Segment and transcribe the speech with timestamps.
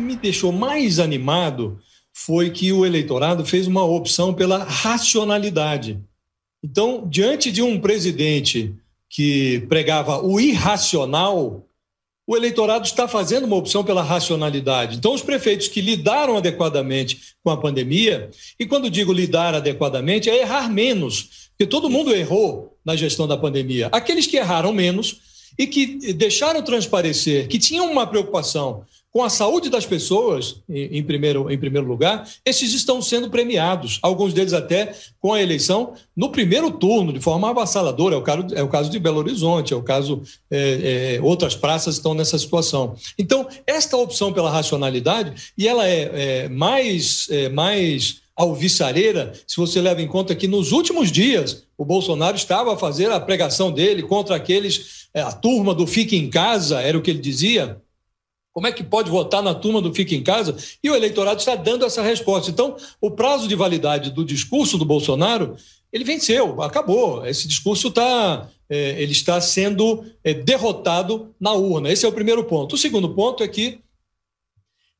[0.00, 1.78] me deixou mais animado
[2.12, 5.98] foi que o eleitorado fez uma opção pela racionalidade.
[6.62, 8.74] Então, diante de um presidente
[9.08, 11.66] que pregava o irracional,
[12.26, 14.96] o eleitorado está fazendo uma opção pela racionalidade.
[14.96, 20.40] Então, os prefeitos que lidaram adequadamente com a pandemia, e quando digo lidar adequadamente, é
[20.40, 23.88] errar menos, porque todo mundo errou na gestão da pandemia.
[23.92, 25.20] Aqueles que erraram menos
[25.58, 31.50] e que deixaram transparecer que tinham uma preocupação com a saúde das pessoas, em, primeiro,
[31.50, 36.70] em primeiro lugar, esses estão sendo premiados, alguns deles até com a eleição no primeiro
[36.70, 38.14] turno, de forma avassaladora.
[38.14, 40.22] É o caso, é o caso de Belo Horizonte, é o caso.
[40.50, 42.94] É, é, outras praças estão nessa situação.
[43.18, 47.26] Então, esta opção pela racionalidade, e ela é, é mais.
[47.30, 52.72] É, mais alvissareira, se você leva em conta que nos últimos dias o Bolsonaro estava
[52.72, 56.96] a fazer a pregação dele contra aqueles, é, a turma do Fique em Casa, era
[56.96, 57.76] o que ele dizia,
[58.52, 60.56] como é que pode votar na turma do Fica em Casa?
[60.82, 62.50] E o eleitorado está dando essa resposta.
[62.50, 65.56] Então, o prazo de validade do discurso do Bolsonaro,
[65.92, 67.26] ele venceu, acabou.
[67.26, 71.90] Esse discurso está, é, ele está sendo é, derrotado na urna.
[71.90, 72.74] Esse é o primeiro ponto.
[72.74, 73.80] O segundo ponto é que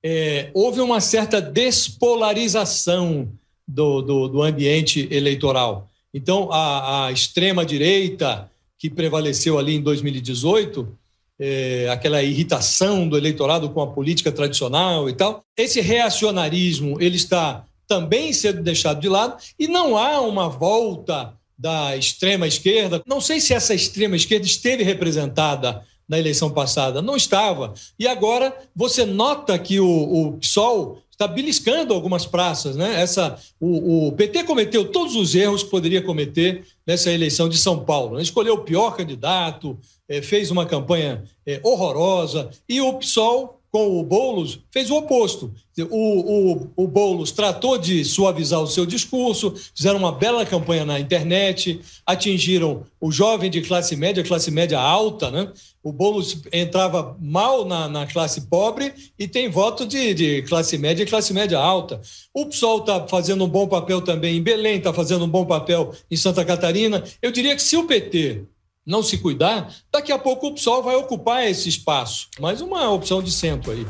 [0.03, 3.31] é, houve uma certa despolarização
[3.69, 5.91] do, do, do ambiente eleitoral.
[6.13, 10.99] Então, a, a extrema-direita, que prevaleceu ali em 2018,
[11.45, 15.43] é, aquela irritação do eleitorado com a política tradicional e tal.
[15.57, 21.97] Esse reacionarismo ele está também sendo deixado de lado e não há uma volta da
[21.97, 23.03] extrema esquerda.
[23.05, 27.75] Não sei se essa extrema esquerda esteve representada na eleição passada, não estava.
[27.99, 32.77] E agora você nota que o, o PSOL está beliscando algumas praças.
[32.77, 33.01] Né?
[33.01, 37.85] Essa, o, o, PT cometeu todos os erros que poderia cometer nessa eleição de São
[37.85, 38.17] Paulo.
[38.17, 38.23] Né?
[38.23, 39.79] Escolheu o pior candidato,
[40.09, 45.51] é, fez uma campanha é, horrorosa, e o PSOL, com o Boulos, fez o oposto.
[45.79, 51.01] O, o, o Boulos tratou de suavizar o seu discurso, fizeram uma bela campanha na
[51.01, 55.51] internet, atingiram o jovem de classe média, classe média alta, né?
[55.83, 61.03] O Boulos entrava mal na, na classe pobre e tem voto de, de classe média
[61.03, 61.99] e classe média alta.
[62.35, 65.95] O PSOL está fazendo um bom papel também em Belém, está fazendo um bom papel
[66.11, 67.03] em Santa Catarina.
[67.23, 68.43] Eu diria que se o PT
[68.87, 72.29] não se cuidar, daqui a pouco o PSOL vai ocupar esse espaço.
[72.41, 73.87] Mais uma opção de centro aí,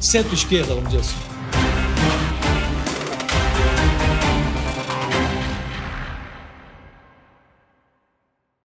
[0.00, 1.35] centro-esquerda, vamos dizer assim.